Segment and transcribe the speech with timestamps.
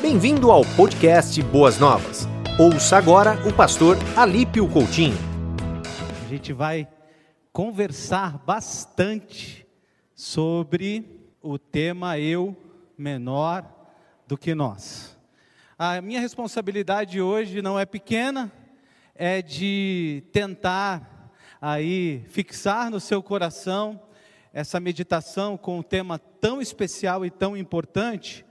[0.00, 2.28] Bem-vindo ao podcast Boas Novas.
[2.58, 5.16] Ouça agora o pastor Alípio Coutinho.
[6.24, 6.88] A gente vai
[7.52, 9.66] conversar bastante
[10.14, 12.56] sobre o tema eu
[12.96, 13.68] menor
[14.26, 15.18] do que nós.
[15.78, 18.50] A minha responsabilidade hoje não é pequena,
[19.14, 21.30] é de tentar
[21.60, 24.00] aí fixar no seu coração
[24.52, 28.45] essa meditação com um tema tão especial e tão importante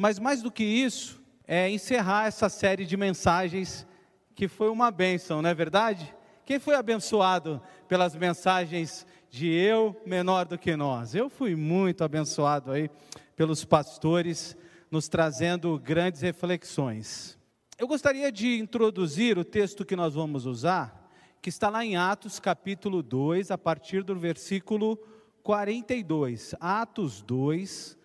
[0.00, 3.86] mas mais do que isso, é encerrar essa série de mensagens
[4.34, 6.16] que foi uma bênção, não é verdade?
[6.46, 11.14] Quem foi abençoado pelas mensagens de eu menor do que nós?
[11.14, 12.90] Eu fui muito abençoado aí
[13.36, 14.56] pelos pastores
[14.90, 17.38] nos trazendo grandes reflexões.
[17.78, 21.10] Eu gostaria de introduzir o texto que nós vamos usar,
[21.42, 24.96] que está lá em Atos capítulo 2, a partir do versículo
[25.42, 26.54] 42.
[26.58, 27.99] Atos 2,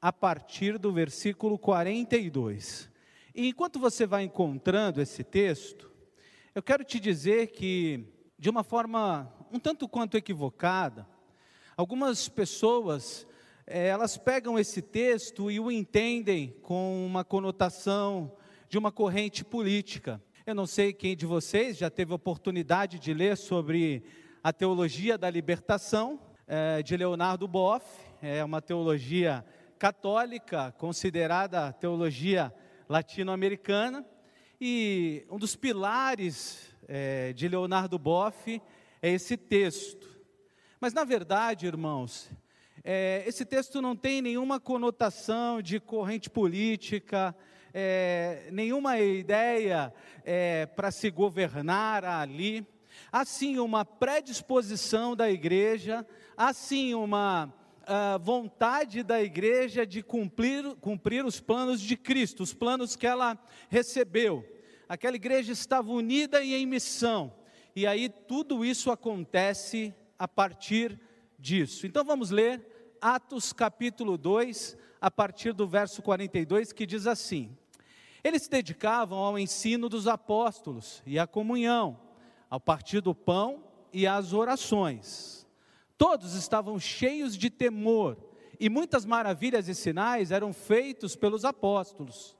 [0.00, 2.88] a partir do versículo 42.
[3.34, 5.90] E enquanto você vai encontrando esse texto,
[6.54, 8.04] eu quero te dizer que,
[8.38, 11.06] de uma forma um tanto quanto equivocada,
[11.76, 13.26] algumas pessoas,
[13.66, 18.32] eh, elas pegam esse texto e o entendem com uma conotação
[18.68, 20.22] de uma corrente política.
[20.46, 24.02] Eu não sei quem de vocês já teve oportunidade de ler sobre
[24.42, 27.84] a teologia da libertação, eh, de Leonardo Boff,
[28.20, 29.44] é uma teologia
[29.78, 32.52] católica, considerada teologia
[32.88, 34.04] latino-americana,
[34.60, 38.60] e um dos pilares é, de Leonardo Boff
[39.00, 40.08] é esse texto.
[40.80, 42.28] Mas, na verdade, irmãos,
[42.82, 47.36] é, esse texto não tem nenhuma conotação de corrente política,
[47.72, 49.92] é, nenhuma ideia
[50.24, 52.66] é, para se governar ali.
[53.12, 56.04] Há sim uma predisposição da igreja,
[56.36, 57.52] há sim uma
[57.88, 63.38] a vontade da igreja de cumprir, cumprir os planos de Cristo, os planos que ela
[63.70, 64.44] recebeu.
[64.86, 67.32] Aquela igreja estava unida e em missão,
[67.74, 71.00] e aí tudo isso acontece a partir
[71.38, 71.86] disso.
[71.86, 77.56] Então vamos ler Atos capítulo 2, a partir do verso 42, que diz assim:
[78.22, 81.98] Eles se dedicavam ao ensino dos apóstolos e à comunhão,
[82.50, 85.37] ao partir do pão e às orações.
[85.98, 88.16] Todos estavam cheios de temor,
[88.60, 92.36] e muitas maravilhas e sinais eram feitos pelos apóstolos.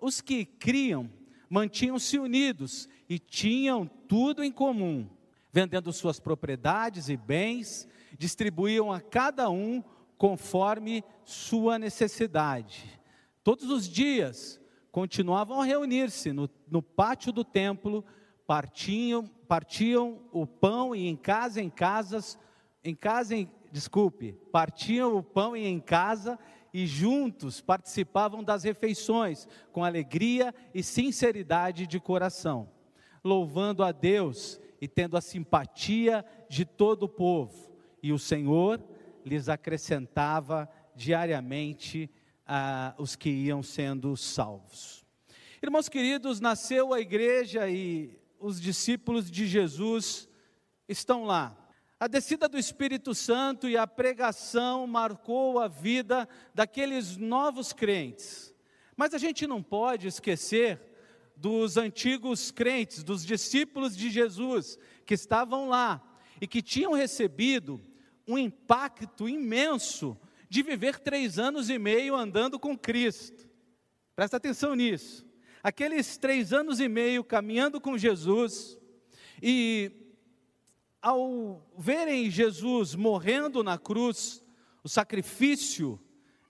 [0.00, 1.08] Os que criam
[1.48, 5.08] mantinham-se unidos e tinham tudo em comum,
[5.52, 7.88] vendendo suas propriedades e bens,
[8.18, 9.82] distribuíam a cada um
[10.16, 13.00] conforme sua necessidade.
[13.42, 14.60] Todos os dias
[14.90, 18.04] continuavam a reunir-se no, no pátio do templo,
[18.46, 22.36] partiam, partiam o pão e em casa em casas
[22.84, 26.38] em casa, em, desculpe, partiam o pão e em casa
[26.72, 32.68] e juntos participavam das refeições com alegria e sinceridade de coração,
[33.24, 37.72] louvando a Deus e tendo a simpatia de todo o povo.
[38.02, 38.82] E o Senhor
[39.24, 42.10] lhes acrescentava diariamente
[42.46, 45.04] ah, os que iam sendo salvos.
[45.60, 50.28] Irmãos queridos, nasceu a igreja e os discípulos de Jesus
[50.88, 51.57] estão lá
[52.00, 58.54] a descida do Espírito Santo e a pregação marcou a vida daqueles novos crentes.
[58.96, 60.80] Mas a gente não pode esquecer
[61.36, 66.02] dos antigos crentes, dos discípulos de Jesus, que estavam lá
[66.40, 67.80] e que tinham recebido
[68.26, 70.16] um impacto imenso
[70.48, 73.48] de viver três anos e meio andando com Cristo.
[74.14, 75.26] Presta atenção nisso.
[75.62, 78.78] Aqueles três anos e meio caminhando com Jesus
[79.42, 80.07] e
[81.00, 84.44] ao verem Jesus morrendo na cruz,
[84.82, 86.00] o sacrifício,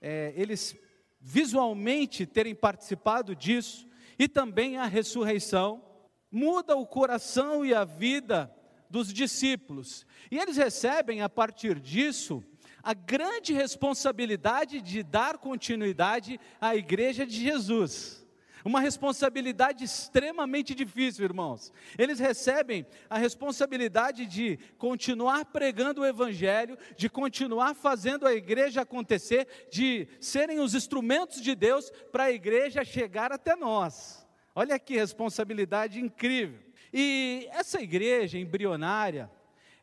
[0.01, 0.75] é, eles
[1.19, 3.87] visualmente terem participado disso,
[4.17, 5.83] e também a ressurreição,
[6.31, 8.53] muda o coração e a vida
[8.89, 10.05] dos discípulos.
[10.31, 12.43] E eles recebem, a partir disso,
[12.81, 18.25] a grande responsabilidade de dar continuidade à igreja de Jesus.
[18.63, 21.71] Uma responsabilidade extremamente difícil, irmãos.
[21.97, 29.67] Eles recebem a responsabilidade de continuar pregando o Evangelho, de continuar fazendo a igreja acontecer,
[29.71, 34.27] de serem os instrumentos de Deus para a igreja chegar até nós.
[34.53, 36.59] Olha que responsabilidade incrível.
[36.93, 39.31] E essa igreja embrionária,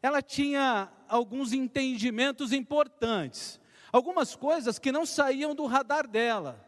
[0.02, 6.62] ela tinha alguns entendimentos importantes, algumas coisas que não saíam do radar dela.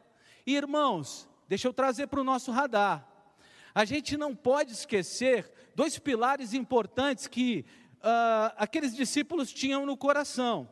[0.46, 3.06] E, irmãos, deixa eu trazer para o nosso radar.
[3.74, 7.64] A gente não pode esquecer dois pilares importantes que
[7.98, 10.68] uh, aqueles discípulos tinham no coração.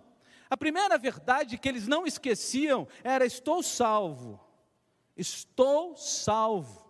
[0.48, 4.40] A primeira verdade que eles não esqueciam era: estou salvo.
[5.16, 6.86] Estou salvo.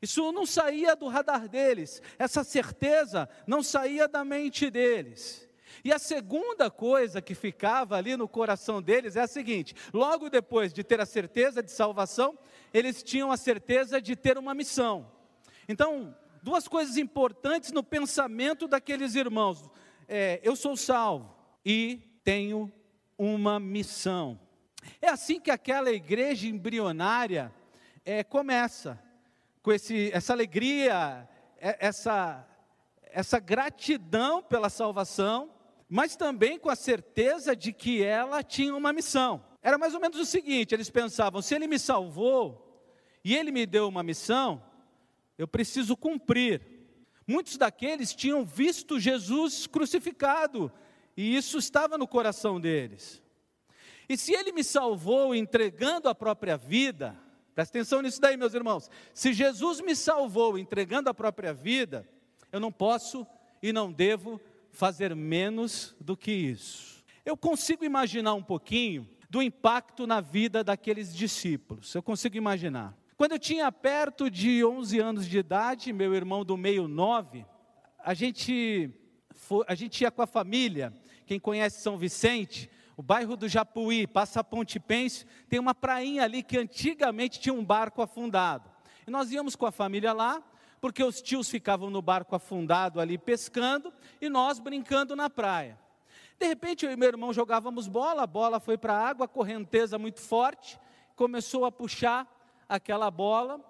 [0.00, 5.45] Isso não saía do radar deles, essa certeza não saía da mente deles.
[5.84, 10.72] E a segunda coisa que ficava ali no coração deles é a seguinte: logo depois
[10.72, 12.38] de ter a certeza de salvação,
[12.72, 15.10] eles tinham a certeza de ter uma missão.
[15.68, 19.68] Então, duas coisas importantes no pensamento daqueles irmãos:
[20.08, 21.34] é, eu sou salvo
[21.64, 22.72] e tenho
[23.18, 24.38] uma missão.
[25.00, 27.52] É assim que aquela igreja embrionária
[28.04, 29.02] é, começa,
[29.62, 31.28] com esse, essa alegria,
[31.58, 32.46] é, essa,
[33.02, 35.50] essa gratidão pela salvação,
[35.88, 39.44] mas também com a certeza de que ela tinha uma missão.
[39.62, 42.84] Era mais ou menos o seguinte: eles pensavam, se ele me salvou
[43.24, 44.62] e ele me deu uma missão,
[45.38, 46.62] eu preciso cumprir.
[47.26, 50.70] Muitos daqueles tinham visto Jesus crucificado,
[51.16, 53.20] e isso estava no coração deles.
[54.08, 57.18] E se ele me salvou entregando a própria vida,
[57.52, 58.88] presta atenção nisso daí, meus irmãos.
[59.12, 62.08] Se Jesus me salvou entregando a própria vida,
[62.52, 63.26] eu não posso
[63.60, 64.40] e não devo
[64.76, 67.02] fazer menos do que isso.
[67.24, 71.94] Eu consigo imaginar um pouquinho do impacto na vida daqueles discípulos.
[71.94, 72.94] Eu consigo imaginar.
[73.16, 77.46] Quando eu tinha perto de 11 anos de idade, meu irmão do meio 9,
[78.04, 78.90] a gente,
[79.34, 80.92] foi, a gente ia com a família,
[81.24, 86.22] quem conhece São Vicente, o bairro do Japuí, passa a Ponte Pêncio, tem uma prainha
[86.22, 88.70] ali que antigamente tinha um barco afundado.
[89.06, 90.42] E nós íamos com a família lá,
[90.86, 95.76] porque os tios ficavam no barco afundado ali pescando e nós brincando na praia.
[96.38, 99.98] De repente eu e meu irmão jogávamos bola, a bola foi para a água, correnteza
[99.98, 100.78] muito forte,
[101.16, 102.24] começou a puxar
[102.68, 103.60] aquela bola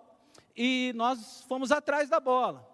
[0.54, 2.68] e nós fomos atrás da bola.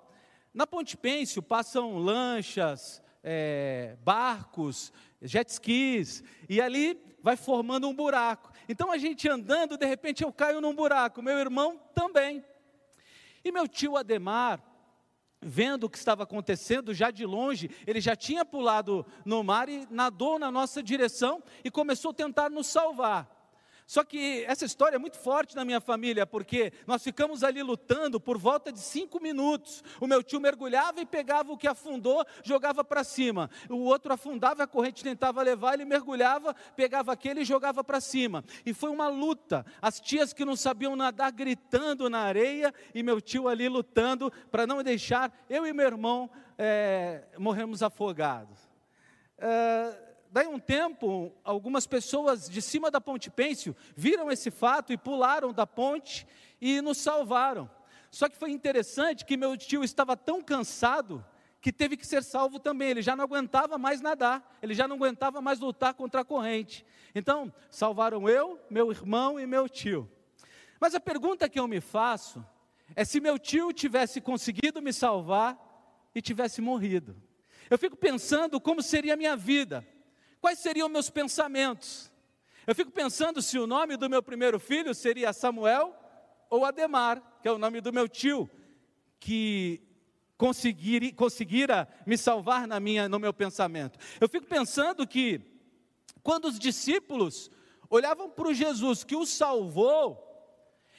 [0.53, 8.51] Na Ponte Pêncio passam lanchas, é, barcos, jet skis, e ali vai formando um buraco.
[8.69, 12.45] Então a gente andando, de repente eu caio num buraco, meu irmão também.
[13.45, 14.63] E meu tio Ademar,
[15.41, 19.87] vendo o que estava acontecendo, já de longe, ele já tinha pulado no mar e
[19.91, 23.42] nadou na nossa direção e começou a tentar nos salvar.
[23.87, 28.21] Só que essa história é muito forte na minha família, porque nós ficamos ali lutando
[28.21, 29.83] por volta de cinco minutos.
[30.01, 33.51] O meu tio mergulhava e pegava o que afundou, jogava para cima.
[33.69, 38.45] O outro afundava, a corrente tentava levar, ele mergulhava, pegava aquele e jogava para cima.
[38.65, 39.65] E foi uma luta.
[39.81, 44.67] As tias que não sabiam nadar gritando na areia e meu tio ali lutando para
[44.67, 48.59] não deixar eu e meu irmão é, morremos afogados.
[49.39, 54.97] É, daí um tempo, algumas pessoas de cima da ponte Pêncio viram esse fato e
[54.97, 56.27] pularam da ponte
[56.59, 57.71] e nos salvaram.
[58.11, 61.25] Só que foi interessante que meu tio estava tão cansado
[61.61, 62.91] que teve que ser salvo também.
[62.91, 66.85] Ele já não aguentava mais nadar, ele já não aguentava mais lutar contra a corrente.
[67.15, 70.11] Então, salvaram eu, meu irmão e meu tio.
[70.81, 72.45] Mas a pergunta que eu me faço
[72.97, 75.59] é se meu tio tivesse conseguido me salvar
[76.15, 77.15] e tivesse morrido.
[77.69, 79.87] Eu fico pensando como seria a minha vida
[80.43, 82.11] quais seriam meus pensamentos?
[82.67, 85.97] Eu fico pensando se o nome do meu primeiro filho seria Samuel
[86.51, 88.51] ou Ademar, que é o nome do meu tio,
[89.21, 89.81] que
[90.37, 93.97] conseguir, conseguira me salvar na minha, no meu pensamento.
[94.21, 95.41] Eu fico pensando que
[96.25, 97.49] quando os discípulos
[97.89, 100.29] olhavam para Jesus que os salvou,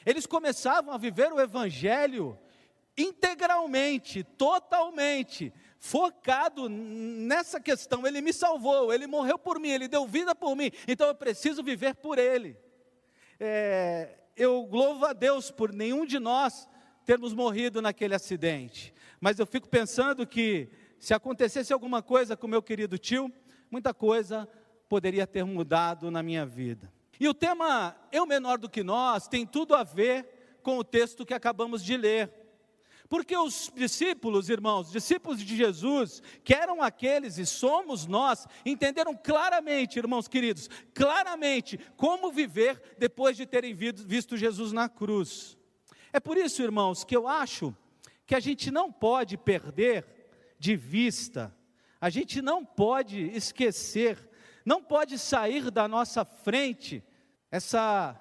[0.06, 2.40] eles começavam a viver o evangelho
[2.98, 5.52] integralmente, totalmente,
[5.84, 8.08] focado nessa questão.
[8.08, 11.62] Ele me salvou, ele morreu por mim, ele deu vida por mim, então eu preciso
[11.62, 12.58] viver por ele.
[13.38, 16.70] É, eu louvo a Deus por nenhum de nós
[17.06, 20.70] termos morrido naquele acidente, mas eu fico pensando que
[21.02, 23.30] se acontecesse alguma coisa com meu querido tio,
[23.70, 24.48] muita coisa
[24.88, 26.90] poderia ter mudado na minha vida.
[27.20, 31.26] E o tema Eu Menor do que Nós tem tudo a ver com o texto
[31.26, 32.32] que acabamos de ler.
[33.10, 40.00] Porque os discípulos, irmãos, discípulos de Jesus, que eram aqueles e somos nós, entenderam claramente,
[40.00, 45.58] irmãos queridos, claramente como viver depois de terem visto Jesus na cruz.
[46.12, 47.76] É por isso, irmãos, que eu acho
[48.26, 50.06] que a gente não pode perder
[50.58, 51.56] de vista,
[52.00, 54.18] a gente não pode esquecer,
[54.66, 57.04] não pode sair da nossa frente
[57.52, 58.20] essa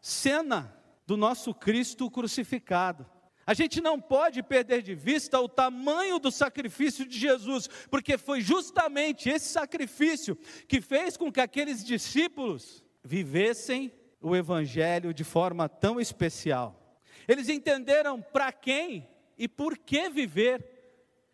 [0.00, 3.06] cena do nosso Cristo crucificado.
[3.46, 8.40] A gente não pode perder de vista o tamanho do sacrifício de Jesus, porque foi
[8.40, 10.36] justamente esse sacrifício
[10.68, 17.00] que fez com que aqueles discípulos vivessem o Evangelho de forma tão especial.
[17.26, 20.64] Eles entenderam para quem e por que viver.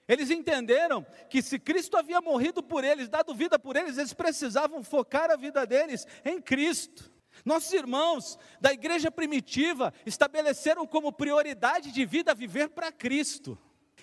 [0.06, 4.82] Eles entenderam que se Cristo havia morrido por eles, dado vida por eles, eles precisavam
[4.82, 7.12] focar a vida deles em Cristo.
[7.44, 13.58] Nossos irmãos da igreja primitiva estabeleceram como prioridade de vida viver para Cristo,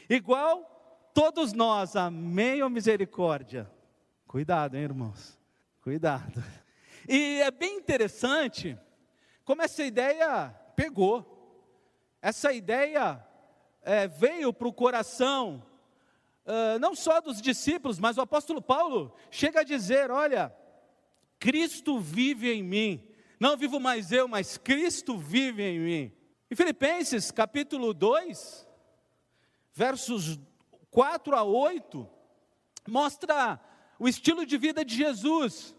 [0.10, 3.72] igual todos nós, amém ou misericórdia?
[4.27, 5.39] Cuidado, hein, irmãos?
[5.82, 6.44] Cuidado.
[7.08, 8.77] E é bem interessante
[9.44, 11.32] como essa ideia pegou.
[12.22, 13.24] Essa ideia
[13.82, 15.63] é, veio para o coração,
[16.46, 20.54] uh, não só dos discípulos, mas o apóstolo Paulo chega a dizer: Olha,
[21.39, 23.08] Cristo vive em mim.
[23.39, 26.12] Não vivo mais eu, mas Cristo vive em mim.
[26.50, 28.68] Em Filipenses capítulo 2,
[29.74, 30.39] versos
[30.89, 32.08] 4 a 8,
[32.88, 33.60] mostra
[34.00, 35.75] o estilo de vida de Jesus,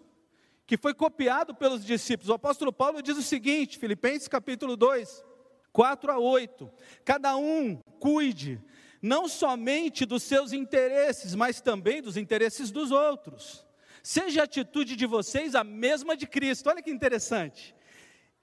[0.66, 2.28] que foi copiado pelos discípulos.
[2.28, 5.24] O apóstolo Paulo diz o seguinte, Filipenses capítulo 2,
[5.72, 6.70] 4 a 8:
[7.04, 8.62] Cada um cuide
[9.00, 13.65] não somente dos seus interesses, mas também dos interesses dos outros.
[14.02, 16.68] Seja a atitude de vocês a mesma de Cristo.
[16.68, 17.74] Olha que interessante.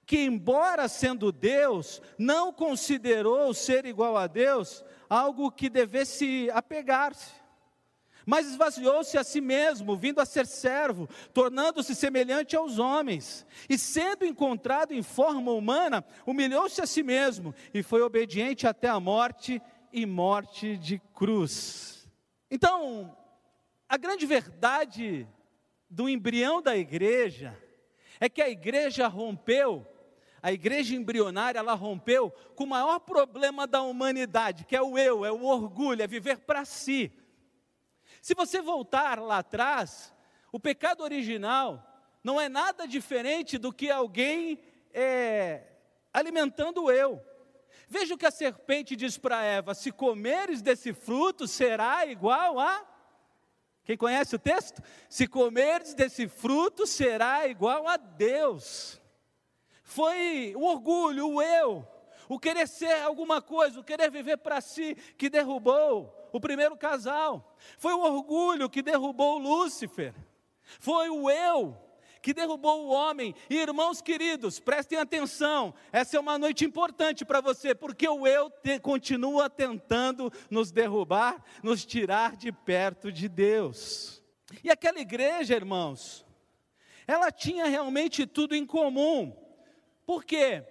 [0.06, 7.32] Que, embora sendo Deus, não considerou ser igual a Deus algo que devesse apegar-se,
[8.26, 14.24] mas esvaziou-se a si mesmo, vindo a ser servo, tornando-se semelhante aos homens, e sendo
[14.24, 19.60] encontrado em forma humana, humilhou-se a si mesmo e foi obediente até a morte
[19.92, 22.08] e morte de cruz.
[22.50, 23.16] Então,
[23.88, 25.26] a grande verdade
[25.94, 27.56] do embrião da igreja
[28.18, 29.86] é que a igreja rompeu,
[30.42, 35.24] a igreja embrionária, ela rompeu com o maior problema da humanidade, que é o eu,
[35.24, 37.12] é o orgulho, é viver para si.
[38.20, 40.12] Se você voltar lá atrás,
[40.50, 41.82] o pecado original
[42.24, 44.58] não é nada diferente do que alguém
[44.92, 45.62] é,
[46.12, 47.24] alimentando o eu.
[47.88, 52.93] Veja o que a serpente diz para Eva: se comeres desse fruto, será igual a
[53.84, 54.82] quem conhece o texto?
[55.08, 59.00] Se comerdes desse fruto, será igual a Deus.
[59.82, 61.86] Foi o orgulho, o eu,
[62.28, 67.56] o querer ser alguma coisa, o querer viver para si, que derrubou o primeiro casal.
[67.76, 70.14] Foi o orgulho que derrubou Lúcifer.
[70.80, 71.83] Foi o eu
[72.24, 73.34] que derrubou o homem.
[73.50, 78.48] E irmãos queridos, prestem atenção, essa é uma noite importante para você, porque o eu
[78.48, 84.22] te, continua tentando nos derrubar, nos tirar de perto de Deus.
[84.64, 86.24] E aquela igreja, irmãos,
[87.06, 89.36] ela tinha realmente tudo em comum.
[90.06, 90.64] Por quê?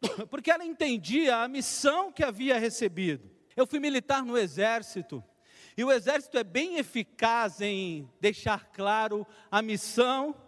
[0.30, 3.28] Porque ela entendia a missão que havia recebido.
[3.56, 5.24] Eu fui militar no exército.
[5.76, 10.45] E o exército é bem eficaz em deixar claro a missão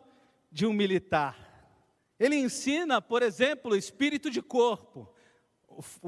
[0.50, 1.48] de um militar.
[2.18, 5.08] Ele ensina, por exemplo, espírito de corpo.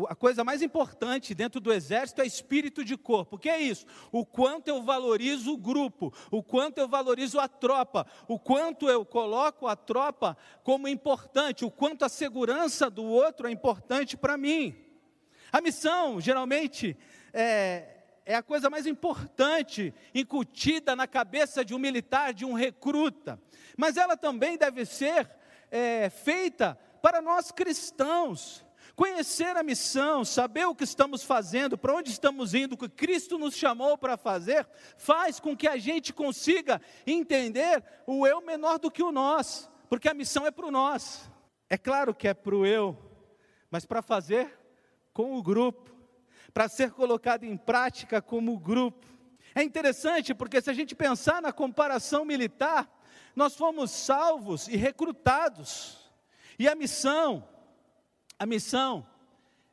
[0.09, 3.37] A coisa mais importante dentro do exército é espírito de corpo.
[3.37, 3.87] O que é isso?
[4.11, 9.04] O quanto eu valorizo o grupo, o quanto eu valorizo a tropa, o quanto eu
[9.04, 14.75] coloco a tropa como importante, o quanto a segurança do outro é importante para mim.
[15.52, 16.97] A missão, geralmente,
[17.32, 23.40] é, é a coisa mais importante incutida na cabeça de um militar, de um recruta
[23.81, 25.31] mas ela também deve ser
[25.71, 28.63] é, feita para nós cristãos.
[28.95, 33.39] Conhecer a missão, saber o que estamos fazendo, para onde estamos indo, o que Cristo
[33.39, 34.69] nos chamou para fazer,
[34.99, 40.11] faz com que a gente consiga entender o eu menor do que o nós, porque
[40.11, 41.31] a missão é para o nós.
[41.71, 42.99] É claro que é para o eu,
[43.71, 44.59] mas para fazer
[45.15, 45.91] com o grupo,
[46.53, 49.07] para ser colocado em prática como grupo.
[49.55, 53.00] É interessante porque se a gente pensar na comparação militar,
[53.35, 55.99] nós fomos salvos e recrutados.
[56.59, 57.49] E a missão,
[58.39, 59.07] a missão,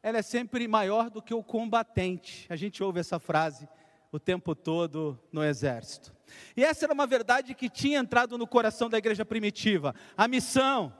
[0.01, 2.45] ela é sempre maior do que o combatente.
[2.49, 3.67] A gente ouve essa frase
[4.11, 6.15] o tempo todo no exército.
[6.55, 9.93] E essa era uma verdade que tinha entrado no coração da igreja primitiva.
[10.15, 10.93] A missão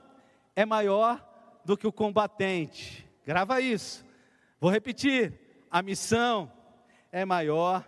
[0.54, 1.24] é maior
[1.64, 3.06] do que o combatente.
[3.24, 4.04] Grava isso.
[4.60, 5.66] Vou repetir.
[5.70, 6.50] A missão
[7.12, 7.86] é maior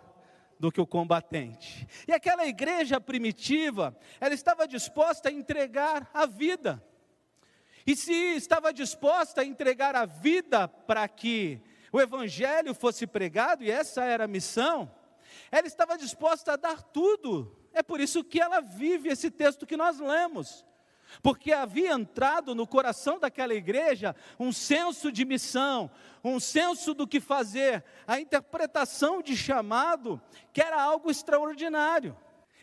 [0.61, 1.89] do que o combatente.
[2.07, 6.85] E aquela igreja primitiva, ela estava disposta a entregar a vida.
[7.87, 13.71] E se estava disposta a entregar a vida para que o evangelho fosse pregado, e
[13.71, 14.95] essa era a missão,
[15.51, 17.57] ela estava disposta a dar tudo.
[17.73, 20.67] É por isso que ela vive esse texto que nós lemos
[21.23, 25.91] porque havia entrado no coração daquela igreja um senso de missão,
[26.23, 30.21] um senso do que fazer, a interpretação de chamado,
[30.53, 32.17] que era algo extraordinário.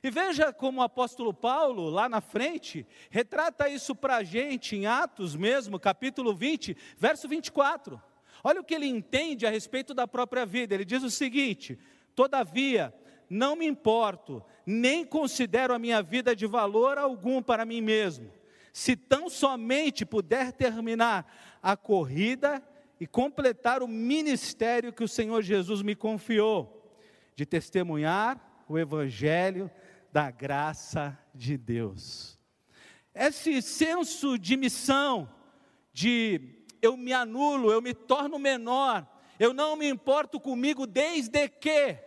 [0.03, 4.85] E veja como o apóstolo Paulo, lá na frente, retrata isso para a gente em
[4.85, 8.01] Atos mesmo, capítulo 20, verso 24.
[8.43, 10.75] Olha o que ele entende a respeito da própria vida.
[10.75, 11.79] Ele diz o seguinte:
[12.15, 12.93] Todavia,
[13.27, 18.36] não me importo, nem considero a minha vida de valor algum para mim mesmo
[18.77, 21.25] se tão somente puder terminar
[21.63, 22.61] a corrida
[22.99, 26.95] e completar o ministério que o Senhor Jesus me confiou,
[27.35, 29.71] de testemunhar o Evangelho
[30.13, 32.39] da graça de Deus.
[33.15, 35.27] Esse senso de missão,
[35.91, 39.07] de eu me anulo, eu me torno menor,
[39.39, 41.97] eu não me importo comigo desde que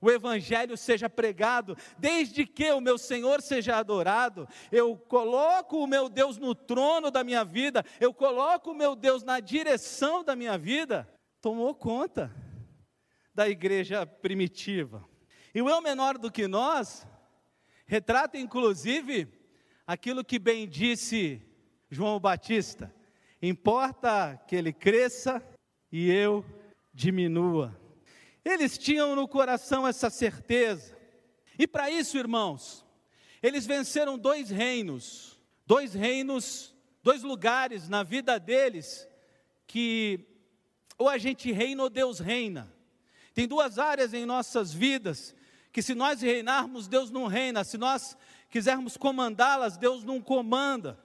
[0.00, 6.08] o Evangelho seja pregado, desde que o meu Senhor seja adorado, eu coloco o meu
[6.08, 10.56] Deus no trono da minha vida, eu coloco o meu Deus na direção da minha
[10.56, 11.08] vida,
[11.40, 12.32] tomou conta
[13.34, 15.04] da igreja primitiva.
[15.54, 17.06] E o eu menor do que nós
[17.86, 19.26] retrata inclusive
[19.86, 21.42] aquilo que bem disse
[21.90, 22.94] João Batista:
[23.40, 25.42] importa que ele cresça
[25.90, 26.44] e eu
[26.92, 27.87] diminua.
[28.44, 30.96] Eles tinham no coração essa certeza.
[31.58, 32.84] E para isso, irmãos,
[33.42, 39.08] eles venceram dois reinos, dois reinos, dois lugares na vida deles
[39.66, 40.24] que
[40.96, 42.72] ou a gente reina ou Deus reina.
[43.32, 45.34] Tem duas áreas em nossas vidas
[45.72, 48.16] que se nós reinarmos, Deus não reina, se nós
[48.50, 50.98] quisermos comandá-las, Deus não comanda.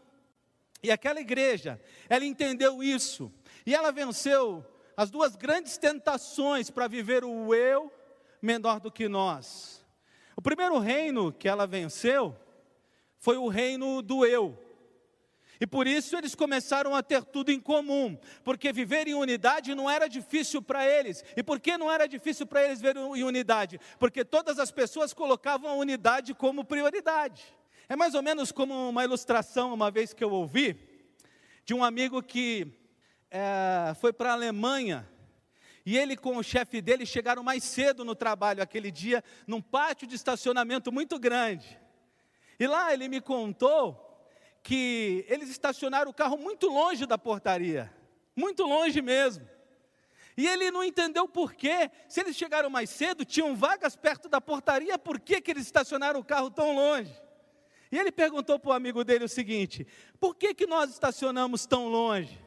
[0.81, 3.31] E aquela igreja, ela entendeu isso,
[3.65, 7.91] e ela venceu as duas grandes tentações para viver o eu
[8.41, 9.83] menor do que nós.
[10.35, 12.35] O primeiro reino que ela venceu
[13.17, 14.59] foi o reino do eu.
[15.59, 19.89] E por isso eles começaram a ter tudo em comum, porque viver em unidade não
[19.89, 21.23] era difícil para eles.
[21.37, 23.79] E por que não era difícil para eles viver em unidade?
[23.97, 27.43] Porque todas as pessoas colocavam a unidade como prioridade.
[27.87, 30.75] É mais ou menos como uma ilustração, uma vez que eu ouvi,
[31.63, 32.82] de um amigo que
[33.33, 35.09] é, foi para a Alemanha
[35.83, 40.07] e ele com o chefe dele chegaram mais cedo no trabalho aquele dia, num pátio
[40.07, 41.79] de estacionamento muito grande.
[42.59, 43.99] E lá ele me contou
[44.61, 47.91] que eles estacionaram o carro muito longe da portaria,
[48.35, 49.49] muito longe mesmo.
[50.37, 51.91] E ele não entendeu por quê.
[52.07, 56.19] Se eles chegaram mais cedo, tinham vagas perto da portaria, por que, que eles estacionaram
[56.19, 57.13] o carro tão longe?
[57.91, 59.85] E ele perguntou para o amigo dele o seguinte:
[60.19, 62.42] por que, que nós estacionamos tão longe?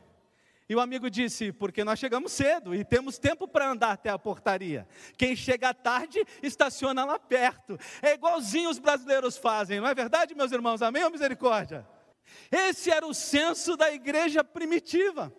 [0.68, 4.18] E o amigo disse: Porque nós chegamos cedo e temos tempo para andar até a
[4.18, 4.86] portaria.
[5.16, 7.78] Quem chega tarde, estaciona lá perto.
[8.02, 10.82] É igualzinho os brasileiros fazem, não é verdade, meus irmãos?
[10.82, 11.86] Amém ou misericórdia?
[12.50, 15.32] Esse era o senso da igreja primitiva,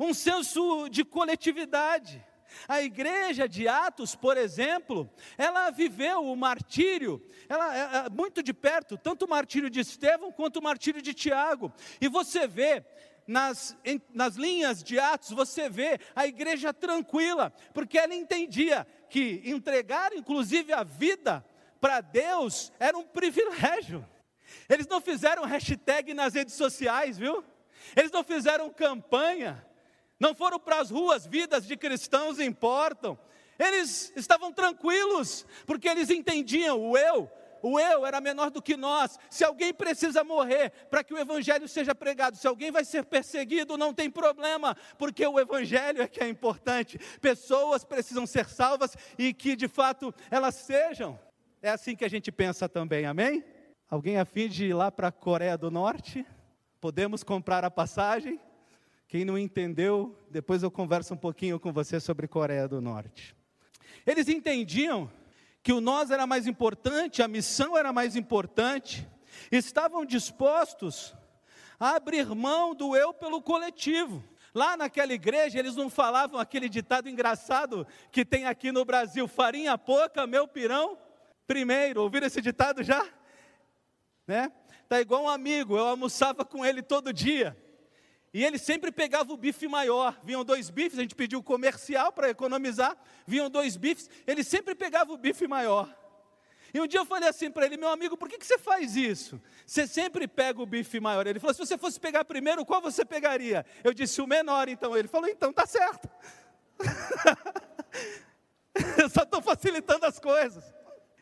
[0.00, 2.24] um senso de coletividade.
[2.68, 8.54] A igreja de Atos, por exemplo, ela viveu o martírio, ela, é, é, muito de
[8.54, 11.72] perto, tanto o martírio de Estevão quanto o martírio de Tiago.
[12.00, 12.84] E você vê
[13.26, 19.42] nas, em, nas linhas de Atos, você vê a igreja tranquila, porque ela entendia que
[19.44, 21.44] entregar, inclusive, a vida
[21.80, 24.06] para Deus era um privilégio.
[24.68, 27.44] Eles não fizeram hashtag nas redes sociais, viu?
[27.94, 29.64] Eles não fizeram campanha,
[30.18, 33.18] não foram para as ruas, vidas de cristãos importam.
[33.58, 37.30] Eles estavam tranquilos, porque eles entendiam o eu
[37.66, 39.18] o eu era menor do que nós.
[39.28, 43.76] Se alguém precisa morrer para que o evangelho seja pregado, se alguém vai ser perseguido,
[43.76, 46.96] não tem problema, porque o evangelho é que é importante.
[47.20, 51.18] Pessoas precisam ser salvas e que de fato elas sejam.
[51.60, 53.44] É assim que a gente pensa também, amém?
[53.90, 56.24] Alguém a fim de ir lá para a Coreia do Norte?
[56.80, 58.38] Podemos comprar a passagem?
[59.08, 63.34] Quem não entendeu, depois eu converso um pouquinho com você sobre Coreia do Norte.
[64.06, 65.10] Eles entendiam
[65.66, 69.04] que o nós era mais importante, a missão era mais importante,
[69.50, 71.12] estavam dispostos
[71.76, 74.22] a abrir mão do eu pelo coletivo.
[74.54, 79.76] Lá naquela igreja, eles não falavam aquele ditado engraçado que tem aqui no Brasil: farinha
[79.76, 80.96] pouca, meu pirão
[81.48, 82.00] primeiro.
[82.00, 83.04] Ouviram esse ditado já?
[84.24, 84.52] Né?
[84.88, 87.56] Tá igual um amigo, eu almoçava com ele todo dia.
[88.36, 90.20] E ele sempre pegava o bife maior.
[90.22, 92.94] Vinham dois bifes, a gente pediu comercial para economizar.
[93.26, 95.88] Vinham dois bifes, ele sempre pegava o bife maior.
[96.74, 98.94] E um dia eu falei assim para ele, meu amigo, por que, que você faz
[98.94, 99.40] isso?
[99.64, 101.26] Você sempre pega o bife maior.
[101.26, 103.64] Ele falou, se você fosse pegar primeiro, qual você pegaria?
[103.82, 104.94] Eu disse, o menor, então.
[104.94, 106.06] Ele falou, então tá certo.
[109.00, 110.62] eu só estou facilitando as coisas.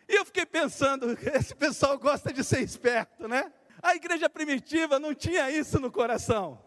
[0.09, 3.53] E eu fiquei pensando, esse pessoal gosta de ser esperto, né?
[3.81, 6.63] A igreja primitiva não tinha isso no coração.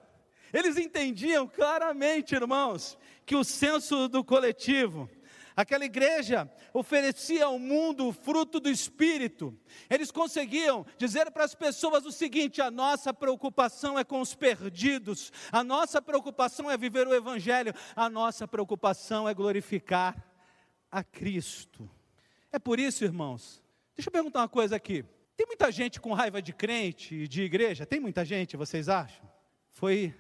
[0.54, 5.10] Eles entendiam claramente, irmãos, que o senso do coletivo,
[5.56, 9.58] aquela igreja oferecia ao mundo o fruto do Espírito.
[9.90, 15.32] Eles conseguiam dizer para as pessoas o seguinte: a nossa preocupação é com os perdidos,
[15.52, 20.16] a nossa preocupação é viver o Evangelho, a nossa preocupação é glorificar
[20.92, 21.90] a Cristo.
[22.52, 23.62] É por isso, irmãos,
[23.96, 25.04] deixa eu perguntar uma coisa aqui.
[25.36, 27.86] Tem muita gente com raiva de crente, de igreja?
[27.86, 29.30] Tem muita gente, vocês acham?
[29.70, 30.16] Foi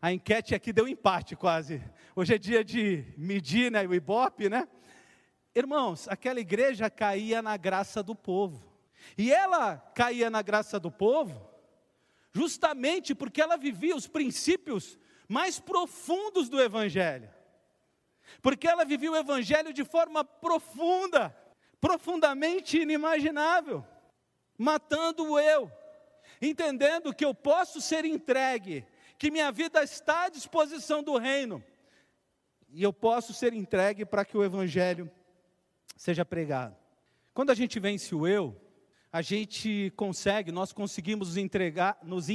[0.00, 1.82] a enquete aqui deu empate quase.
[2.16, 4.66] Hoje é dia de medir né, o Ibope, né?
[5.54, 8.64] Irmãos, aquela igreja caía na graça do povo.
[9.18, 11.48] E ela caía na graça do povo
[12.32, 17.28] justamente porque ela vivia os princípios mais profundos do Evangelho.
[18.40, 21.36] Porque ela vivia o Evangelho de forma profunda,
[21.80, 23.84] profundamente inimaginável,
[24.56, 25.70] matando o eu,
[26.40, 28.86] entendendo que eu posso ser entregue,
[29.20, 31.62] que minha vida está à disposição do reino,
[32.70, 35.10] e eu posso ser entregue para que o Evangelho
[35.94, 36.74] seja pregado.
[37.34, 38.58] Quando a gente vence o eu,
[39.12, 42.28] a gente consegue, nós conseguimos nos entregar, nos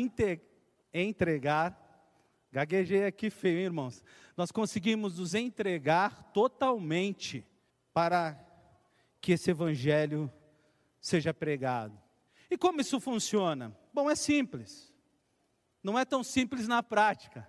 [0.94, 1.76] entregar,
[2.52, 4.04] gaguejei aqui feio, hein, irmãos?
[4.38, 7.44] Nós conseguimos nos entregar totalmente
[7.92, 8.40] para
[9.20, 10.32] que esse evangelho
[11.02, 12.00] seja pregado.
[12.48, 13.76] E como isso funciona?
[13.92, 14.94] Bom, é simples.
[15.86, 17.48] Não é tão simples na prática,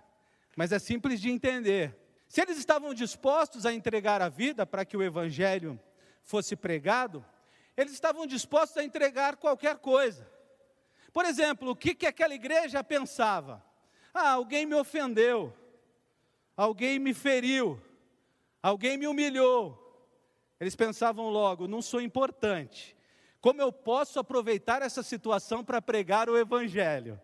[0.55, 1.97] mas é simples de entender.
[2.27, 5.79] Se eles estavam dispostos a entregar a vida para que o evangelho
[6.21, 7.25] fosse pregado,
[7.75, 10.29] eles estavam dispostos a entregar qualquer coisa.
[11.11, 13.65] Por exemplo, o que, que aquela igreja pensava?
[14.13, 15.51] Ah, alguém me ofendeu,
[16.55, 17.81] alguém me feriu,
[18.61, 19.83] alguém me humilhou.
[20.59, 22.95] Eles pensavam logo: não sou importante.
[23.41, 27.19] Como eu posso aproveitar essa situação para pregar o Evangelho?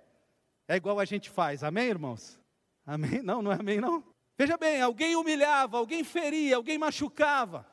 [0.73, 2.39] É igual a gente faz, amém, irmãos?
[2.83, 3.21] Amém?
[3.21, 4.03] Não, não é amém, não?
[4.35, 7.63] Veja bem, alguém humilhava, alguém feria, alguém machucava.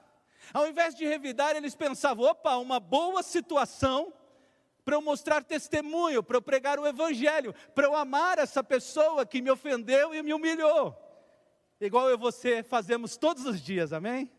[0.53, 4.13] Ao invés de revidar, eles pensavam: opa, uma boa situação
[4.85, 9.41] para eu mostrar testemunho, para eu pregar o Evangelho, para eu amar essa pessoa que
[9.41, 10.95] me ofendeu e me humilhou.
[11.81, 14.31] Igual eu e você fazemos todos os dias, amém?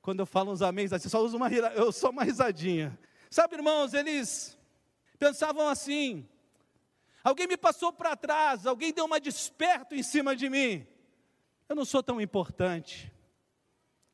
[0.00, 2.98] Quando eu falo uns amém, assim, só uso uma, eu só uma risadinha.
[3.30, 4.58] Sabe, irmãos, eles
[5.20, 6.28] pensavam assim:
[7.22, 10.86] alguém me passou para trás, alguém deu uma desperto em cima de mim.
[11.68, 13.12] Eu não sou tão importante.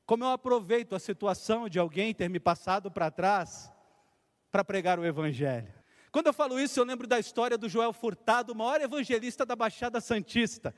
[0.07, 3.73] Como eu aproveito a situação de alguém ter me passado para trás
[4.51, 5.73] para pregar o Evangelho.
[6.11, 9.55] Quando eu falo isso, eu lembro da história do Joel Furtado, o maior evangelista da
[9.55, 10.75] Baixada Santista.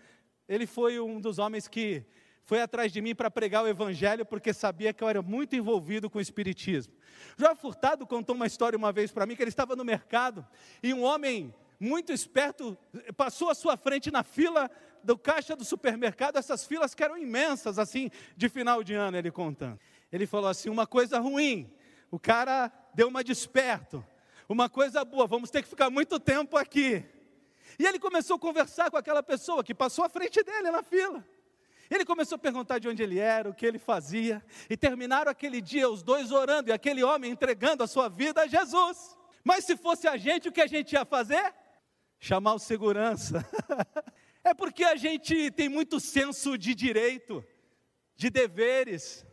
[0.48, 2.04] Ele foi um dos homens que
[2.44, 6.10] foi atrás de mim para pregar o Evangelho, porque sabia que eu era muito envolvido
[6.10, 6.92] com o Espiritismo.
[7.36, 10.44] Joel Furtado contou uma história uma vez para mim, que ele estava no mercado
[10.82, 12.76] e um homem muito esperto
[13.16, 14.70] passou à sua frente na fila
[15.02, 19.30] do caixa do supermercado, essas filas que eram imensas, assim, de final de ano, ele
[19.30, 19.80] contando.
[20.12, 21.72] Ele falou assim: uma coisa ruim,
[22.10, 24.04] o cara deu uma desperto.
[24.46, 27.04] Uma coisa boa, vamos ter que ficar muito tempo aqui.
[27.78, 31.24] E ele começou a conversar com aquela pessoa que passou à frente dele na fila.
[31.88, 35.60] Ele começou a perguntar de onde ele era, o que ele fazia, e terminaram aquele
[35.60, 39.16] dia os dois orando e aquele homem entregando a sua vida a Jesus.
[39.44, 41.54] Mas se fosse a gente, o que a gente ia fazer?
[42.20, 43.44] Chamar o segurança.
[44.42, 47.44] É porque a gente tem muito senso de direito,
[48.16, 49.26] de deveres,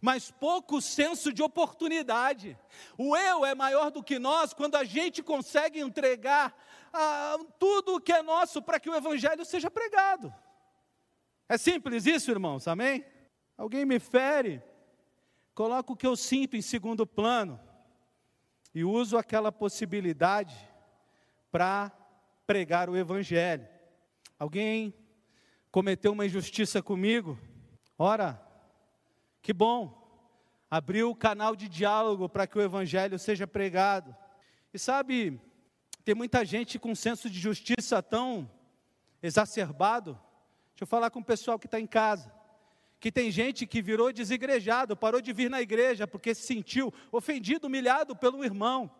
[0.00, 2.58] mas pouco senso de oportunidade.
[2.96, 6.56] O eu é maior do que nós quando a gente consegue entregar
[6.92, 10.34] ah, tudo o que é nosso para que o Evangelho seja pregado.
[11.48, 13.04] É simples isso, irmãos, amém?
[13.56, 14.62] Alguém me fere,
[15.54, 17.60] coloco o que eu sinto em segundo plano
[18.74, 20.56] e uso aquela possibilidade
[21.50, 21.90] para
[22.48, 23.68] pregar o Evangelho.
[24.38, 24.94] Alguém
[25.70, 27.38] cometeu uma injustiça comigo?
[27.98, 28.42] Ora,
[29.42, 30.26] que bom,
[30.70, 34.16] abriu o canal de diálogo para que o Evangelho seja pregado.
[34.72, 35.38] E sabe,
[36.02, 38.50] tem muita gente com senso de justiça tão
[39.22, 40.14] exacerbado.
[40.70, 42.32] Deixa eu falar com o pessoal que está em casa.
[42.98, 47.66] Que tem gente que virou desigrejado, parou de vir na igreja porque se sentiu ofendido,
[47.66, 48.90] humilhado pelo irmão.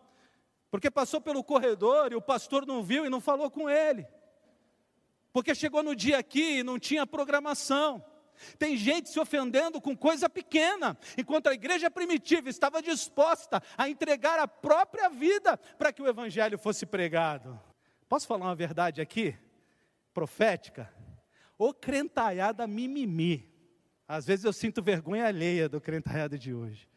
[0.69, 4.07] Porque passou pelo corredor e o pastor não viu e não falou com ele
[5.31, 8.03] porque chegou no dia aqui e não tinha programação.
[8.57, 14.39] Tem gente se ofendendo com coisa pequena, enquanto a igreja primitiva estava disposta a entregar
[14.39, 17.59] a própria vida para que o evangelho fosse pregado.
[18.07, 19.35] Posso falar uma verdade aqui?
[20.13, 20.91] Profética?
[21.57, 23.49] O crentaiada mimimi.
[24.07, 26.87] Às vezes eu sinto vergonha alheia do crentaiada de hoje.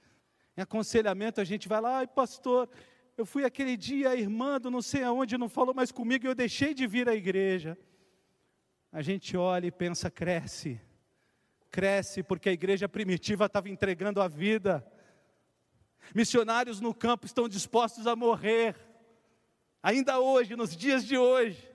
[0.57, 2.69] Em aconselhamento a gente vai lá, ai pastor,
[3.17, 6.29] eu fui aquele dia, a irmã do não sei aonde não falou mais comigo e
[6.29, 7.77] eu deixei de vir à igreja
[8.93, 10.79] a gente olha e pensa: cresce,
[11.71, 14.87] cresce, porque a igreja primitiva estava entregando a vida.
[16.15, 18.77] Missionários no campo estão dispostos a morrer,
[19.83, 21.71] ainda hoje, nos dias de hoje.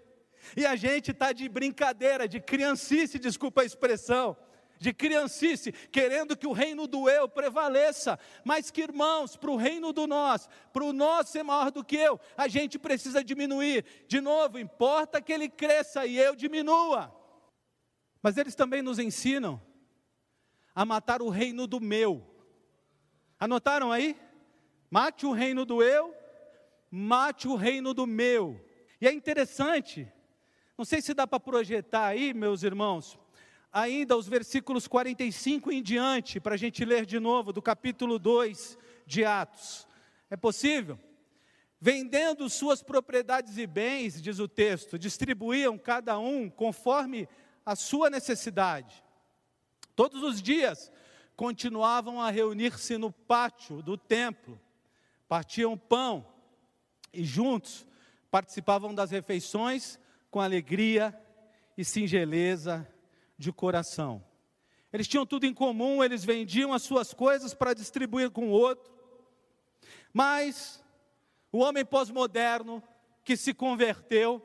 [0.56, 4.38] E a gente está de brincadeira, de criancice, desculpa a expressão.
[4.80, 9.92] De criancice, querendo que o reino do eu prevaleça, mas que irmãos, para o reino
[9.92, 13.86] do nós, para o nós ser maior do que eu, a gente precisa diminuir.
[14.08, 17.14] De novo, importa que ele cresça e eu diminua.
[18.22, 19.62] Mas eles também nos ensinam
[20.74, 22.26] a matar o reino do meu.
[23.40, 24.16] Anotaram aí?
[24.90, 26.16] Mate o reino do eu,
[26.90, 28.60] mate o reino do meu.
[29.02, 30.12] E é interessante,
[30.78, 33.20] não sei se dá para projetar aí, meus irmãos,
[33.72, 38.78] ainda os versículos 45 em diante, para a gente ler de novo, do capítulo 2
[39.06, 39.88] de Atos.
[40.30, 41.00] É possível?
[41.80, 47.30] Vendendo suas propriedades e bens, diz o texto, distribuíam cada um conforme
[47.66, 49.04] a sua necessidade.
[49.96, 50.92] Todos os dias
[51.36, 54.60] continuavam a reunir-se no pátio do templo,
[55.28, 56.26] partiam pão
[57.14, 57.86] e juntos
[58.32, 60.00] participavam das refeições
[60.30, 61.18] com alegria
[61.78, 62.88] e singeleza
[63.38, 64.24] de coração.
[64.92, 68.92] Eles tinham tudo em comum, eles vendiam as suas coisas para distribuir com o outro.
[70.14, 70.84] Mas
[71.52, 72.82] o homem pós-moderno
[73.24, 74.42] que se converteu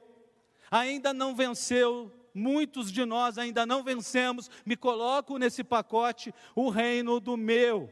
[0.70, 7.20] ainda não venceu muitos de nós ainda não vencemos, me coloco nesse pacote, o reino
[7.20, 7.90] do meu.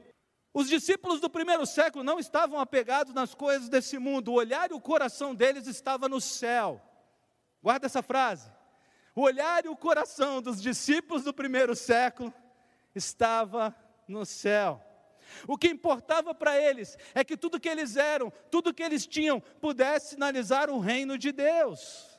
[0.53, 4.75] Os discípulos do primeiro século não estavam apegados nas coisas desse mundo, o olhar e
[4.75, 6.81] o coração deles estava no céu.
[7.63, 8.51] Guarda essa frase.
[9.15, 12.33] O olhar e o coração dos discípulos do primeiro século
[12.95, 13.75] estava
[14.07, 14.85] no céu.
[15.47, 19.41] O que importava para eles é que tudo que eles eram, tudo que eles tinham,
[19.61, 22.19] pudesse sinalizar o reino de Deus.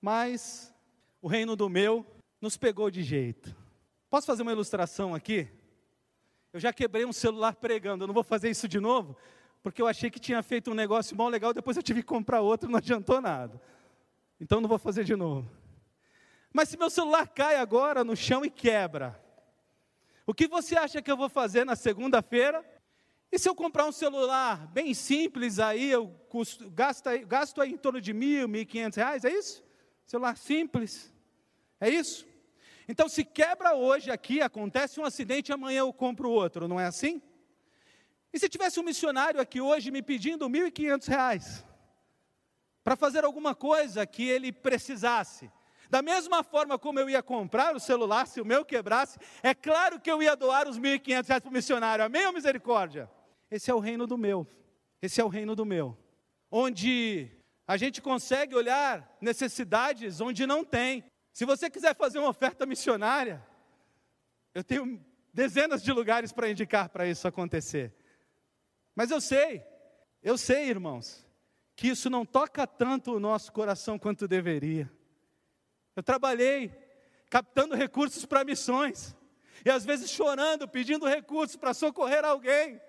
[0.00, 0.72] Mas
[1.20, 2.06] o reino do meu
[2.40, 3.54] nos pegou de jeito.
[4.08, 5.48] Posso fazer uma ilustração aqui?
[6.52, 9.16] Eu já quebrei um celular pregando, eu não vou fazer isso de novo,
[9.62, 12.40] porque eu achei que tinha feito um negócio mal legal, depois eu tive que comprar
[12.40, 13.60] outro, não adiantou nada.
[14.40, 15.50] Então não vou fazer de novo.
[16.52, 19.22] Mas se meu celular cai agora no chão e quebra,
[20.26, 22.64] o que você acha que eu vou fazer na segunda-feira?
[23.30, 27.76] E se eu comprar um celular bem simples aí, eu custo, gasto, gasto aí em
[27.76, 29.62] torno de mil, mil e quinhentos reais, é isso?
[30.06, 31.12] Celular simples.
[31.78, 32.26] É isso?
[32.88, 37.20] Então, se quebra hoje aqui, acontece um acidente, amanhã eu compro outro, não é assim?
[38.32, 41.64] E se tivesse um missionário aqui hoje me pedindo R$ 1.500
[42.82, 45.50] para fazer alguma coisa que ele precisasse,
[45.88, 50.00] da mesma forma como eu ia comprar o celular, se o meu quebrasse, é claro
[50.00, 53.10] que eu ia doar os R$ 1.500 para o missionário, amém ou misericórdia?
[53.50, 54.46] Esse é o reino do meu,
[55.00, 55.96] esse é o reino do meu,
[56.50, 57.30] onde
[57.66, 61.04] a gente consegue olhar necessidades onde não tem.
[61.32, 63.44] Se você quiser fazer uma oferta missionária,
[64.54, 67.94] eu tenho dezenas de lugares para indicar para isso acontecer.
[68.94, 69.64] Mas eu sei,
[70.22, 71.24] eu sei, irmãos,
[71.76, 74.90] que isso não toca tanto o nosso coração quanto deveria.
[75.98, 76.70] Eu trabalhei
[77.28, 79.16] captando recursos para missões,
[79.66, 82.80] e às vezes chorando, pedindo recursos para socorrer alguém.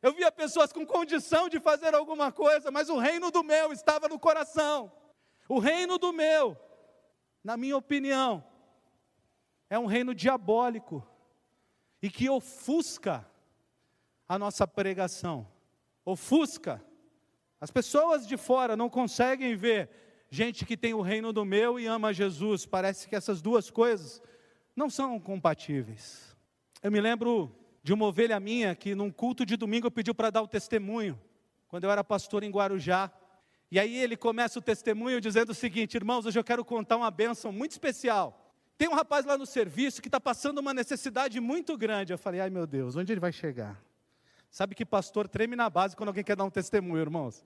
[0.00, 4.08] Eu via pessoas com condição de fazer alguma coisa, mas o reino do meu estava
[4.08, 4.90] no coração.
[5.46, 6.56] O reino do meu,
[7.44, 8.42] na minha opinião,
[9.68, 11.06] é um reino diabólico
[12.00, 13.30] e que ofusca
[14.26, 15.46] a nossa pregação.
[16.02, 16.82] Ofusca.
[17.60, 21.86] As pessoas de fora não conseguem ver gente que tem o reino do meu e
[21.86, 22.66] ama Jesus.
[22.66, 24.22] Parece que essas duas coisas
[24.74, 26.36] não são compatíveis.
[26.82, 30.42] Eu me lembro de uma ovelha minha que num culto de domingo pediu para dar
[30.42, 31.18] o testemunho,
[31.68, 33.10] quando eu era pastor em Guarujá.
[33.70, 37.10] E aí ele começa o testemunho dizendo o seguinte: irmãos, hoje eu quero contar uma
[37.10, 38.42] bênção muito especial.
[38.76, 42.12] Tem um rapaz lá no serviço que está passando uma necessidade muito grande.
[42.12, 43.82] Eu falei, ai meu Deus, onde ele vai chegar?
[44.50, 47.44] Sabe que pastor treme na base quando alguém quer dar um testemunho, irmãos.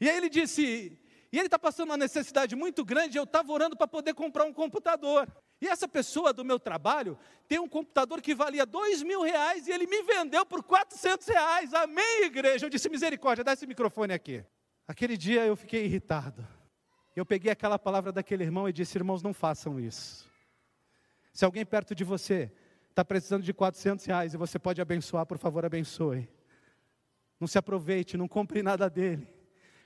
[0.00, 0.96] E aí ele disse,
[1.30, 4.52] e ele está passando uma necessidade muito grande, eu estava orando para poder comprar um
[4.52, 5.28] computador.
[5.60, 9.72] E essa pessoa do meu trabalho tem um computador que valia dois mil reais e
[9.72, 11.74] ele me vendeu por 400 reais.
[11.74, 12.64] Amém, igreja?
[12.64, 14.42] Eu disse, misericórdia, dá esse microfone aqui.
[14.86, 16.46] Aquele dia eu fiquei irritado.
[17.14, 20.30] Eu peguei aquela palavra daquele irmão e disse, irmãos, não façam isso.
[21.32, 22.50] Se alguém perto de você
[22.88, 26.28] está precisando de 400 reais e você pode abençoar, por favor, abençoe.
[27.38, 29.37] Não se aproveite, não compre nada dele.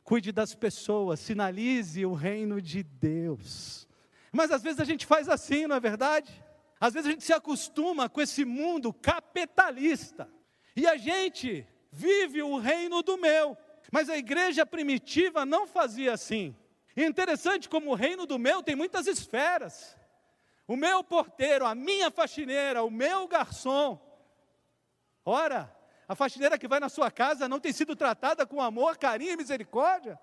[0.05, 3.89] Cuide das pessoas, sinalize o reino de Deus.
[4.33, 6.33] Mas às vezes a gente faz assim, não é verdade?
[6.81, 10.29] Às vezes a gente se acostuma com esse mundo capitalista.
[10.75, 13.57] E a gente vive o reino do meu.
[13.93, 16.57] Mas a igreja primitiva não fazia assim.
[16.97, 19.97] E interessante como o reino do meu tem muitas esferas.
[20.67, 24.01] O meu porteiro, a minha faxineira, o meu garçom.
[25.25, 25.73] Ora,
[26.13, 29.37] a faxineira que vai na sua casa não tem sido tratada com amor, carinho e
[29.37, 30.21] misericórdia?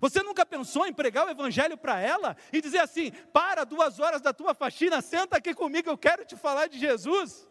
[0.00, 4.22] Você nunca pensou em pregar o evangelho para ela e dizer assim: para duas horas
[4.22, 7.46] da tua faxina, senta aqui comigo, eu quero te falar de Jesus?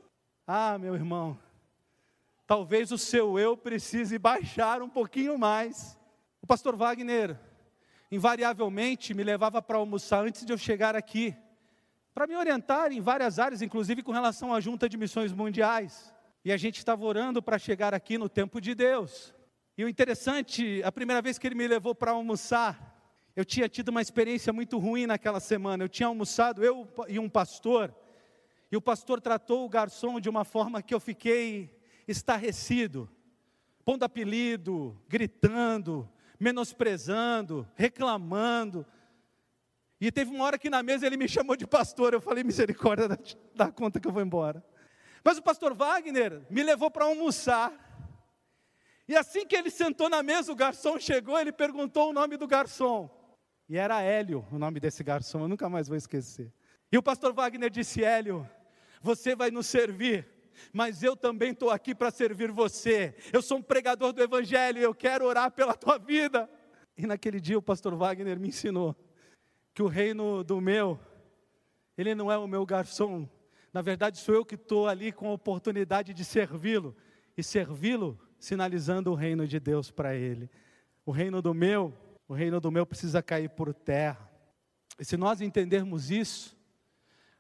[0.47, 1.37] Ah, meu irmão,
[2.47, 5.95] talvez o seu eu precise baixar um pouquinho mais.
[6.41, 7.39] O pastor Wagner,
[8.11, 11.35] invariavelmente, me levava para almoçar antes de eu chegar aqui,
[12.15, 16.14] para me orientar em várias áreas, inclusive com relação à Junta de Missões Mundiais.
[16.45, 19.33] E a gente estava orando para chegar aqui no tempo de Deus.
[19.75, 22.95] E o interessante, a primeira vez que ele me levou para almoçar,
[23.35, 25.83] eu tinha tido uma experiência muito ruim naquela semana.
[25.83, 27.91] Eu tinha almoçado, eu e um pastor,
[28.71, 31.75] e o pastor tratou o garçom de uma forma que eu fiquei
[32.07, 33.09] estarrecido,
[33.83, 36.07] pondo apelido, gritando,
[36.39, 38.85] menosprezando, reclamando.
[39.99, 42.13] E teve uma hora que na mesa ele me chamou de pastor.
[42.13, 43.09] Eu falei, misericórdia,
[43.55, 44.63] dá conta que eu vou embora.
[45.25, 47.73] Mas o pastor Wagner me levou para almoçar.
[49.07, 52.47] E assim que ele sentou na mesa, o garçom chegou, ele perguntou o nome do
[52.47, 53.09] garçom.
[53.67, 56.53] E era Hélio, o nome desse garçom, eu nunca mais vou esquecer.
[56.91, 58.47] E o pastor Wagner disse: Hélio,
[59.01, 60.27] você vai nos servir,
[60.71, 63.15] mas eu também estou aqui para servir você.
[63.33, 66.47] Eu sou um pregador do Evangelho eu quero orar pela tua vida.
[66.95, 68.95] E naquele dia o pastor Wagner me ensinou
[69.73, 70.99] que o reino do meu,
[71.97, 73.27] ele não é o meu garçom.
[73.75, 76.95] Na verdade, sou eu que estou ali com a oportunidade de servi-lo.
[77.35, 80.49] E servi-lo sinalizando o reino de Deus para ele.
[81.05, 81.93] O reino do meu,
[82.25, 84.31] o reino do meu precisa cair por terra.
[84.97, 86.57] E se nós entendermos isso,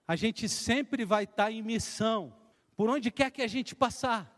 [0.05, 2.35] a gente sempre vai estar em missão,
[2.75, 4.29] por onde quer que a gente passar.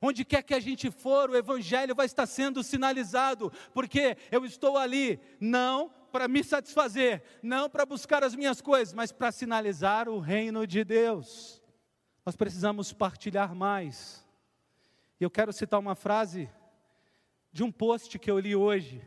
[0.00, 4.78] Onde quer que a gente for, o Evangelho vai estar sendo sinalizado, porque eu estou
[4.78, 10.18] ali, não para me satisfazer, não para buscar as minhas coisas, mas para sinalizar o
[10.18, 11.62] reino de Deus.
[12.26, 14.26] Nós precisamos partilhar mais
[15.20, 16.48] e eu quero citar uma frase
[17.52, 19.06] de um post que eu li hoje.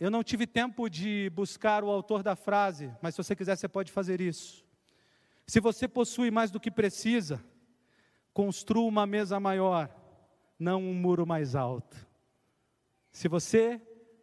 [0.00, 3.68] Eu não tive tempo de buscar o autor da frase, mas se você quiser, você
[3.68, 4.64] pode fazer isso.
[5.46, 7.42] Se você possui mais do que precisa,
[8.34, 9.88] construa uma mesa maior,
[10.58, 11.96] não um muro mais alto.
[13.12, 13.80] Se você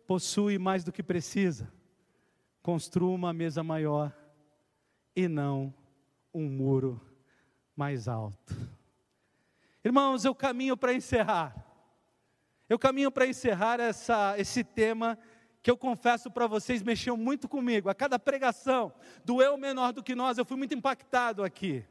[0.07, 1.71] possui mais do que precisa,
[2.61, 4.15] construa uma mesa maior
[5.15, 5.73] e não
[6.33, 6.99] um muro
[7.75, 8.55] mais alto.
[9.83, 11.55] Irmãos, eu caminho para encerrar.
[12.69, 15.17] Eu caminho para encerrar essa, esse tema
[15.61, 17.89] que eu confesso para vocês mexeu muito comigo.
[17.89, 21.85] A cada pregação do eu menor do que nós, eu fui muito impactado aqui.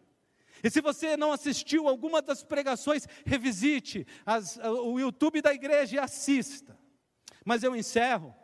[0.63, 5.99] E se você não assistiu alguma das pregações, revisite as, o YouTube da igreja e
[5.99, 6.79] assista.
[7.45, 8.35] Mas eu encerro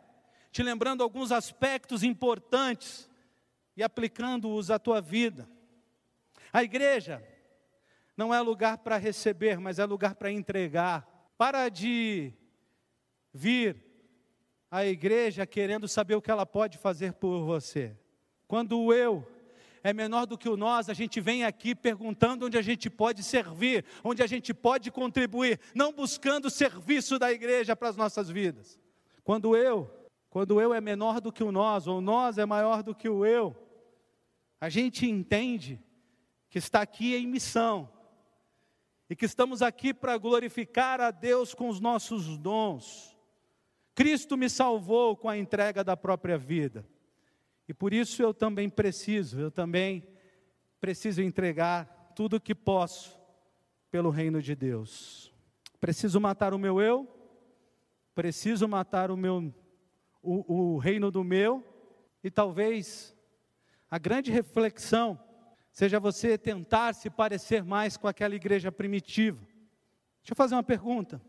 [0.51, 3.09] te lembrando alguns aspectos importantes
[3.77, 5.49] e aplicando-os à tua vida.
[6.51, 7.23] A igreja
[8.17, 11.07] não é lugar para receber, mas é lugar para entregar.
[11.37, 12.33] Para de
[13.33, 13.81] vir
[14.69, 17.95] à igreja querendo saber o que ela pode fazer por você.
[18.47, 19.25] Quando o eu
[19.81, 23.23] é menor do que o nós, a gente vem aqui perguntando onde a gente pode
[23.23, 28.29] servir, onde a gente pode contribuir, não buscando o serviço da igreja para as nossas
[28.29, 28.77] vidas.
[29.23, 29.89] Quando eu,
[30.29, 33.25] quando eu é menor do que o nós, ou nós é maior do que o
[33.25, 33.55] eu,
[34.59, 35.79] a gente entende
[36.49, 37.89] que está aqui em missão,
[39.09, 43.17] e que estamos aqui para glorificar a Deus com os nossos dons.
[43.95, 46.85] Cristo me salvou com a entrega da própria vida.
[47.67, 50.07] E por isso eu também preciso, eu também
[50.79, 53.19] preciso entregar tudo o que posso
[53.89, 55.33] pelo reino de Deus.
[55.79, 57.07] Preciso matar o meu eu,
[58.13, 59.53] preciso matar o meu
[60.21, 61.63] o, o reino do meu
[62.23, 63.15] e talvez
[63.89, 65.19] a grande reflexão
[65.71, 69.39] seja você tentar se parecer mais com aquela igreja primitiva.
[70.21, 71.21] Deixa eu fazer uma pergunta.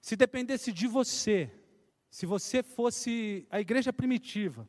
[0.00, 1.50] Se dependesse de você,
[2.10, 4.68] se você fosse a igreja primitiva,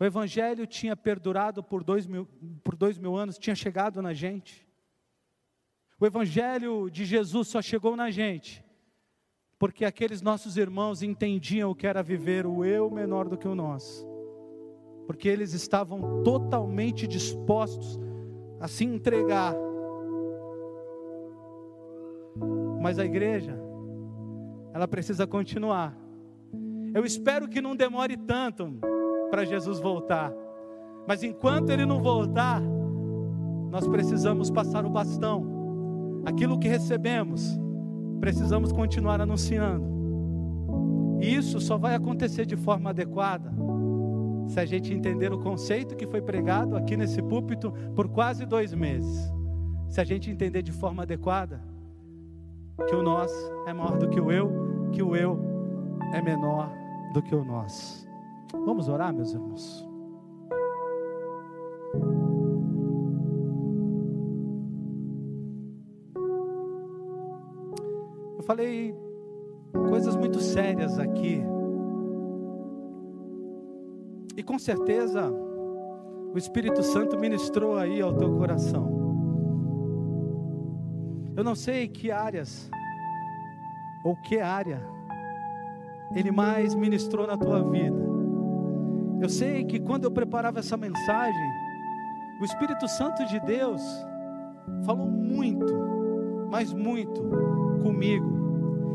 [0.00, 2.26] o evangelho tinha perdurado por dois mil,
[2.62, 4.66] por dois mil anos, tinha chegado na gente.
[5.98, 8.64] O evangelho de Jesus só chegou na gente
[9.58, 13.54] porque aqueles nossos irmãos entendiam o que era viver o eu menor do que o
[13.54, 14.06] nosso,
[15.06, 17.98] porque eles estavam totalmente dispostos
[18.60, 19.54] a se entregar.
[22.80, 23.58] Mas a igreja,
[24.72, 25.98] ela precisa continuar.
[26.94, 28.78] Eu espero que não demore tanto
[29.30, 30.32] para Jesus voltar.
[31.06, 32.62] Mas enquanto ele não voltar,
[33.70, 36.22] nós precisamos passar o bastão.
[36.24, 37.58] Aquilo que recebemos,
[38.20, 39.98] precisamos continuar anunciando.
[41.20, 43.52] E isso só vai acontecer de forma adequada
[44.48, 48.72] se a gente entender o conceito que foi pregado aqui nesse púlpito por quase dois
[48.72, 49.30] meses,
[49.88, 51.60] se a gente entender de forma adequada
[52.88, 53.30] que o nós
[53.66, 55.38] é maior do que o eu, que o eu
[56.12, 56.72] é menor
[57.12, 58.08] do que o nosso.
[58.52, 59.87] Vamos orar, meus irmãos?
[68.48, 68.96] Falei
[69.90, 71.42] coisas muito sérias aqui.
[74.34, 75.30] E com certeza
[76.32, 78.88] o Espírito Santo ministrou aí ao teu coração.
[81.36, 82.70] Eu não sei que áreas
[84.02, 84.80] ou que área
[86.14, 88.02] ele mais ministrou na tua vida.
[89.20, 91.50] Eu sei que quando eu preparava essa mensagem,
[92.40, 93.82] o Espírito Santo de Deus
[94.86, 95.74] falou muito,
[96.50, 97.22] mas muito
[97.82, 98.37] comigo,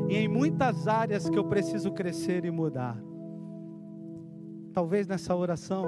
[0.09, 2.97] e em muitas áreas que eu preciso crescer e mudar.
[4.73, 5.87] Talvez nessa oração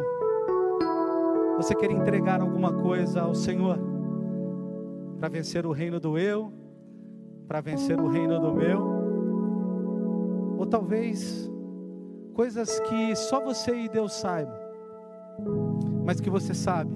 [1.58, 3.80] você queira entregar alguma coisa ao Senhor
[5.18, 6.52] para vencer o reino do eu,
[7.48, 8.82] para vencer o reino do meu,
[10.58, 11.50] ou talvez
[12.34, 14.54] coisas que só você e Deus saibam,
[16.04, 16.94] mas que você sabe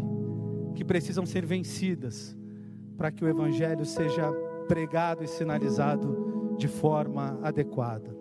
[0.76, 2.38] que precisam ser vencidas
[2.98, 4.32] para que o Evangelho seja
[4.68, 6.29] pregado e sinalizado
[6.60, 8.14] de forma adequada.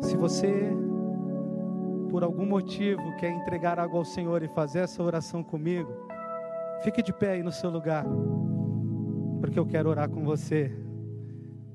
[0.00, 0.72] Se você,
[2.10, 5.92] por algum motivo, quer entregar algo ao Senhor e fazer essa oração comigo,
[6.82, 8.06] fique de pé aí no seu lugar,
[9.38, 10.72] porque eu quero orar com você.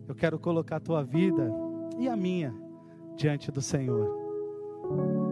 [0.07, 1.51] Eu quero colocar a tua vida
[1.99, 2.53] e a minha
[3.15, 5.24] diante do Senhor.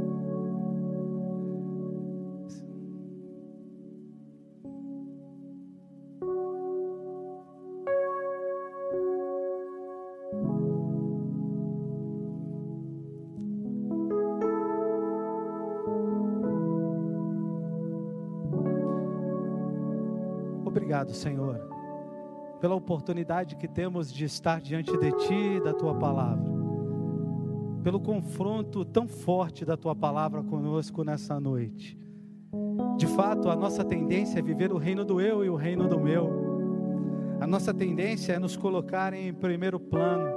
[20.94, 21.60] Obrigado, Senhor,
[22.62, 26.54] pela oportunidade que temos de estar diante de Ti e da Tua palavra
[27.82, 31.98] pelo confronto tão forte da tua palavra conosco nessa noite.
[32.96, 36.00] De fato, a nossa tendência é viver o reino do eu e o reino do
[36.00, 36.30] meu.
[37.42, 40.30] A nossa tendência é nos colocar em primeiro plano.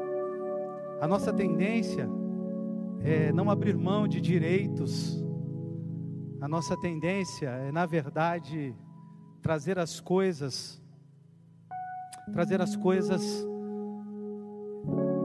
[1.00, 2.08] A nossa tendência
[3.00, 5.22] é não abrir mão de direitos.
[6.40, 8.74] A nossa tendência é, na verdade,
[9.46, 10.82] trazer as coisas
[12.32, 13.46] trazer as coisas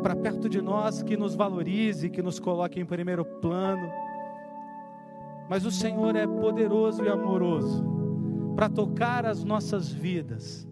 [0.03, 3.91] para perto de nós, que nos valorize, que nos coloque em primeiro plano.
[5.49, 7.84] Mas o Senhor é poderoso e amoroso
[8.55, 10.67] para tocar as nossas vidas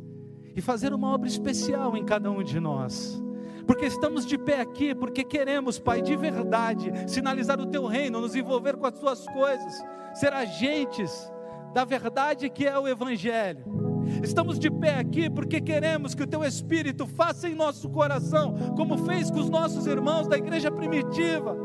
[0.55, 3.19] e fazer uma obra especial em cada um de nós.
[3.65, 8.35] Porque estamos de pé aqui, porque queremos, Pai, de verdade, sinalizar o teu reino, nos
[8.35, 9.83] envolver com as tuas coisas,
[10.13, 11.31] ser agentes
[11.74, 13.80] da verdade que é o Evangelho
[14.24, 18.97] Estamos de pé aqui porque queremos que o teu Espírito faça em nosso coração, como
[19.05, 21.55] fez com os nossos irmãos da igreja primitiva.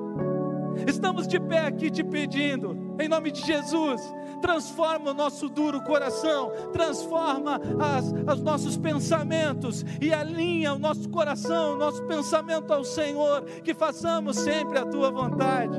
[0.87, 4.01] Estamos de pé aqui te pedindo, em nome de Jesus,
[4.41, 11.75] transforma o nosso duro coração, transforma as, os nossos pensamentos e alinha o nosso coração,
[11.75, 15.79] o nosso pensamento ao Senhor, que façamos sempre a tua vontade.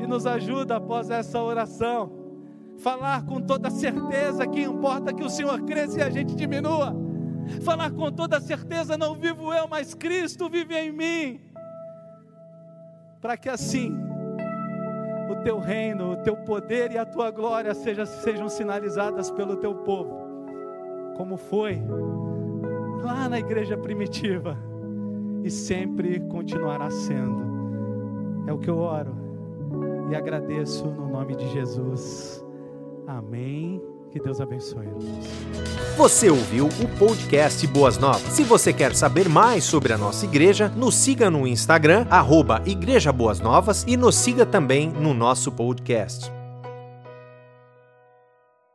[0.00, 2.21] E nos ajuda após essa oração
[2.82, 6.94] falar com toda certeza que importa que o Senhor cresça e a gente diminua.
[7.62, 11.40] Falar com toda certeza, não vivo eu, mas Cristo vive em mim.
[13.20, 13.96] Para que assim
[15.30, 19.74] o teu reino, o teu poder e a tua glória seja, sejam sinalizadas pelo teu
[19.76, 20.20] povo,
[21.16, 21.80] como foi
[23.02, 24.56] lá na igreja primitiva
[25.44, 27.42] e sempre continuará sendo.
[28.46, 29.14] É o que eu oro
[30.10, 32.44] e agradeço no nome de Jesus.
[33.06, 33.80] Amém.
[34.10, 34.88] Que Deus abençoe.
[35.96, 38.20] Você ouviu o podcast Boas Novas.
[38.32, 43.10] Se você quer saber mais sobre a nossa igreja, nos siga no Instagram, arroba Igreja
[43.10, 46.30] Boas Novas e nos siga também no nosso podcast.